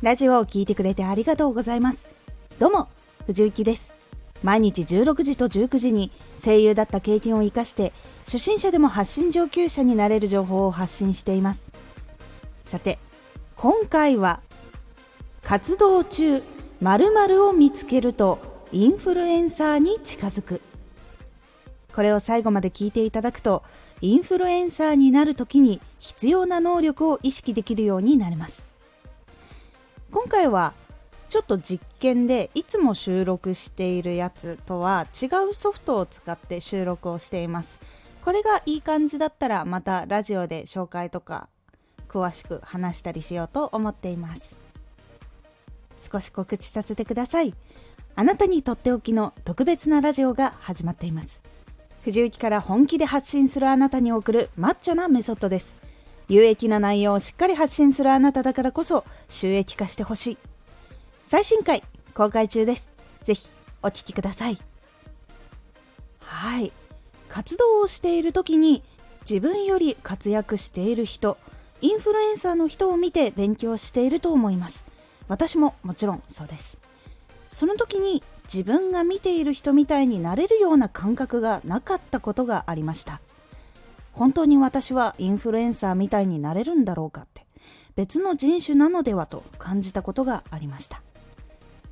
[0.00, 2.08] ラジオを聴いてくれてありがとうございます。
[2.60, 2.86] どうも、
[3.26, 3.92] 藤幸です。
[4.44, 7.92] 毎日16時と19時に声優だった経験を活かして
[8.24, 11.72] 初心者でも発信上級者になれる情報を発信しています。
[12.62, 13.00] さて、
[13.56, 14.40] 今回は
[15.42, 16.44] 活動中
[16.80, 18.38] 〇〇を見つけると
[18.70, 20.60] インフルエンサーに近づく。
[21.92, 23.64] これを最後まで聞いていただくと
[24.00, 28.77] インフルエンサーになる時に必要な能力を意識できるようになります。
[30.10, 30.72] 今回は
[31.28, 37.78] ちょっと実験でいつも収録しているやつとは違うソフトを使って収録をしています。
[38.24, 41.48] これがいい感じだったらまたラジオで紹介とか
[42.08, 44.56] 詳しく話したりしようと思っています。
[45.98, 47.52] 少し告知させてください。
[48.14, 51.42] あなたにとっておきの特別なラジオが始まっています。
[52.02, 55.76] 藤雪から本気で発信するあなたに送るマッチョなメソッドです。
[56.28, 60.38] 有益な内容をしっかり発信するあなただからこそ収益化してほしい。
[61.24, 61.82] 最新回
[62.14, 62.92] 公開中です。
[63.22, 63.48] ぜひ
[63.82, 64.58] お聴きください。
[66.20, 66.72] はい。
[67.28, 68.82] 活動をしている時に
[69.28, 71.38] 自分より活躍している人、
[71.80, 74.84] インフルエンサーの人を見て勉強していると思います。
[75.28, 76.78] 私ももちろんそうです。
[77.48, 83.20] その時に自分が見ている人みたいになれるような感覚がなかったことがありました。
[84.18, 87.46] 本当に私はインフルエンサーみたいになれるんだろうかって
[87.94, 91.02] 別の人種なのではと感じたことがありました。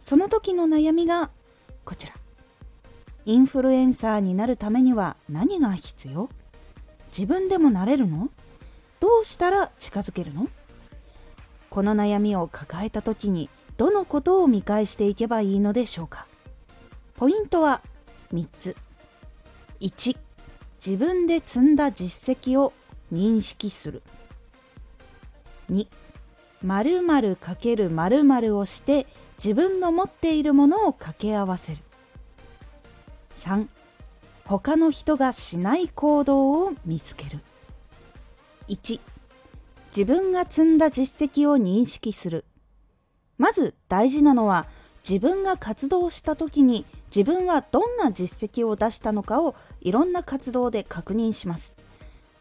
[0.00, 1.30] その時の悩みが
[1.84, 2.14] こちら。
[3.24, 6.28] インフルエンサーになるためには何が必要？
[7.16, 8.30] 自分でもなれるの？
[8.98, 10.48] どうしたら近づけるの？
[11.70, 16.26] この悩みを抱えた時にどのことを見返していけばいいのでしょうか？
[17.14, 17.80] ポイントは
[18.32, 18.76] 3つ。
[19.80, 20.16] 1
[20.84, 22.72] 自分で積んだ実績を
[23.12, 24.02] 認識する。
[25.70, 25.86] 2
[26.62, 31.78] 〇〇かける〇〇をして自分の持っているものを掛け合わせる。
[33.32, 33.68] 3
[34.44, 37.40] 他の人がしない行動を見つける。
[38.68, 39.00] 1
[39.94, 42.44] 自分が積んだ実績を認識する。
[43.36, 44.66] まず大事なのは
[45.08, 51.76] 自分が活動した時に自分はどんな実績を出したのかをいろんな活動で確認します。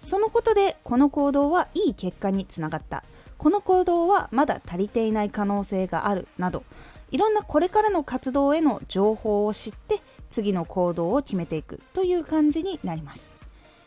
[0.00, 3.04] そのことでこの行動はいい結果につながった。
[3.36, 6.28] この行動はまだ足りていない可能性がある。
[6.38, 6.64] など
[7.10, 11.80] いろんなこれからの活動への情報を知って次の行動を決めていく。
[11.92, 13.32] という感じになります。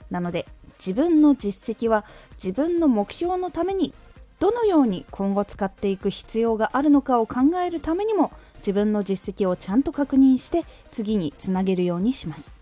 [0.09, 0.47] なので
[0.79, 3.93] 自分の実績は自分の目標のために
[4.39, 12.55] どのように今後使っていく必要があるのかを考えるためにも自分の実績をちゃんと確認して次につなげるようにします。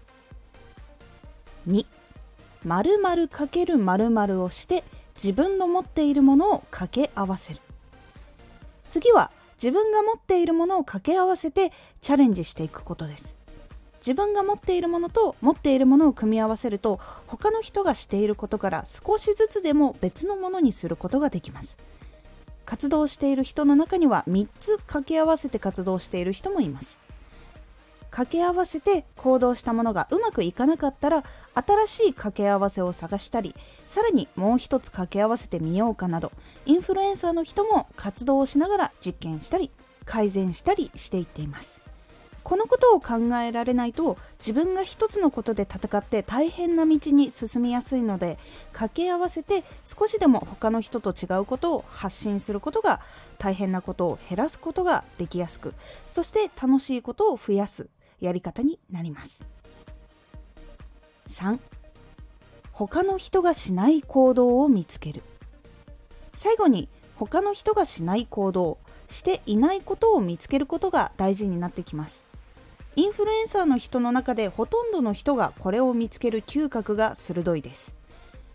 [1.68, 1.86] 2
[2.64, 4.84] 〇〇かける〇〇をして
[5.16, 7.62] 自分の持っているものを掛け合わせる。
[8.88, 9.32] 次は
[9.62, 11.72] 自分が持っているものを掛け合わせて
[12.02, 13.36] チャレンジしていくことです。
[14.06, 21.80] 自分が持っているものと持っているものを組み合わせると他の人がしていることから少しずつでも別のものにすることができます。
[22.66, 27.00] 活動している人の中には3つ掛け合わせて活動している人もいます。
[28.12, 31.24] 掛け合わせて行動したものがうまくいかなかったら
[31.56, 33.54] 新しい掛け合わせを探したり
[33.88, 36.32] さらにもう一つ掛け合わせてみようかなど
[36.66, 39.70] インフルエンサーの人も活動をしながら実験したり
[40.06, 41.85] 改善したりしていっています。
[42.46, 48.38] このことを考えられないと自分が一つのことで戦って大変な道に進みやすいので
[48.72, 53.02] 掛け合わせて少しでも他の人と違うことを発信することが
[53.40, 55.74] 大変なことを減らすことができやすく
[56.06, 57.90] そして楽しいことを増やす
[58.22, 59.44] やり方になります。
[61.28, 61.60] 3
[62.72, 65.24] 他の人がしない行動を見つける。
[66.36, 72.24] 最後に他の人がしない行動していないことを見つけることが大事になってきます。
[72.98, 77.94] インフルエンサーの人の中でほとんどの人がこれを見つける嗅覚が鋭いです。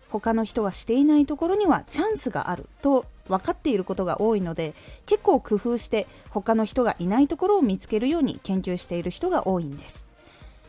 [0.09, 4.73] 他の人がしていないところにはチャンスがあると分かっていることが多いので
[5.05, 10.07] 結構工夫して他の人がいないところを見つけるように研究している人が多いんです。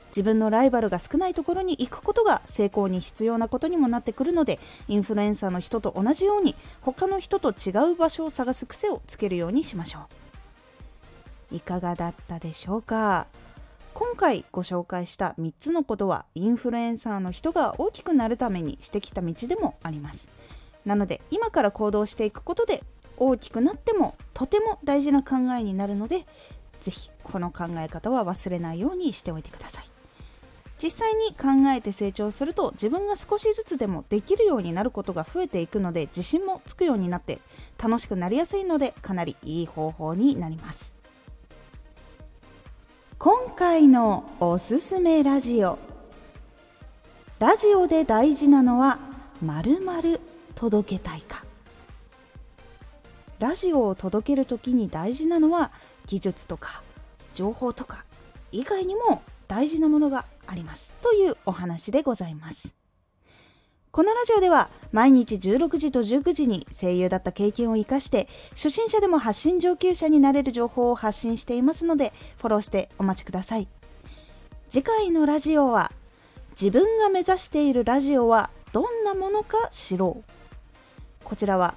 [0.08, 10.00] 自分のライバルが少ないところに行くことが成功に必要なことにもなってくるのでインフルエンサーの人と同じように他の人と違う場所を探す癖をつけるようにしましょ
[11.50, 11.56] う。
[11.56, 13.26] いかがだったでしょうか？
[13.94, 20.30] 今回ご紹介した3つのことはインフルエンサーの人が大きくなるためにしてきた道でもあります。
[20.86, 22.82] なので今から行動していくことで
[23.16, 26.26] 大きくなってもとても大事な考えになるので
[26.80, 29.84] 是非この考え方は忘れないようにしておいてください。
[30.82, 37.40] 実際に考えて成長すると自分が少しずつでもできるようになることが増えていくので自信もつくようになって
[37.80, 41.01] 楽しくなりやすいのでかなりいい方法になります。
[43.24, 45.78] 今回のおすすめラジオ。
[47.38, 48.98] ラジオで大事なのは
[49.40, 50.20] まるまる
[50.56, 51.44] 届けたいか。
[53.38, 55.70] ラジオを届ける時に大事なのは
[56.06, 56.82] 技術とか
[57.32, 58.04] 情報とか
[58.50, 60.92] 以外にも大事なものがあります。
[61.00, 62.81] というお話でございます。
[63.92, 73.68] このラジオでは毎日16時と19時に声優だった経験を生かして初心者でも発信上級者になれる情報を発信していますのでフォローしてお待ちください。
[74.70, 75.92] 次回のラジオは
[76.52, 80.32] 自分が目指しているラジオはどんなものか知ろう。
[81.22, 81.74] こちらは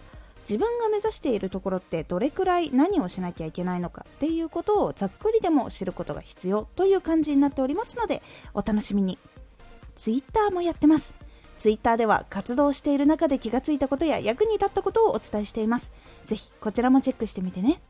[0.50, 8.24] 自分が目指しているところってどれくらい何をしなきゃいけないのかっていうことをざっくりでも知ることが必要という感じになっておりますので
[8.54, 9.20] お楽しみに。
[9.98, 11.25] Twitter もやってます。
[11.57, 15.92] Twitter では活動している中で気がついたことや役に立ったことをお伝えしています。
[16.25, 17.81] ぜひこちらもチェックしてみてね。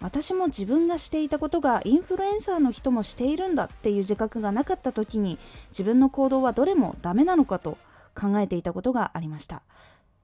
[0.00, 5.38] 私も自分がしていたことがインフルエンサーの人もしているんだっていう自覚がなかった時に
[5.70, 7.76] 自分の行動はどれもダメなのかと
[8.18, 9.62] 考えていたことがありました。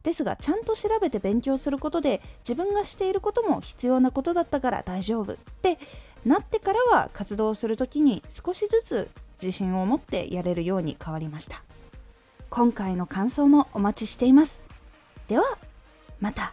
[0.03, 5.79] ですがちゃんと調べて勉強することで自分がしていることも必要なことだったから大丈夫って
[6.25, 9.11] なってからは活動する時に少しずつ
[9.43, 11.63] 自信を持ってやれるように変わりました。
[12.51, 14.63] 今回の感想もお待ちしています。
[15.29, 15.45] では
[16.21, 16.53] また。